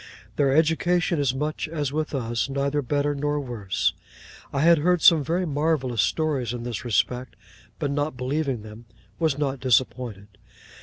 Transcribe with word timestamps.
Their 0.35 0.51
education 0.51 1.19
is 1.19 1.35
much 1.35 1.67
as 1.67 1.93
with 1.93 2.15
us; 2.15 2.49
neither 2.49 2.81
better 2.81 3.13
nor 3.13 3.39
worse. 3.39 3.93
I 4.51 4.61
had 4.61 4.79
heard 4.79 5.03
some 5.03 5.23
very 5.23 5.45
marvellous 5.45 6.01
stories 6.01 6.53
in 6.53 6.63
this 6.63 6.83
respect; 6.83 7.35
but 7.77 7.91
not 7.91 8.17
believing 8.17 8.63
them, 8.63 8.85
was 9.19 9.37
not 9.37 9.59
disappointed. 9.59 10.39